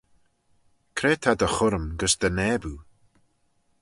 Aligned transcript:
Cre 0.97 1.11
ta 1.21 1.31
dty 1.39 1.47
churrym 1.55 1.87
gys 1.99 2.13
dty 2.19 2.29
naboo? 2.37 2.79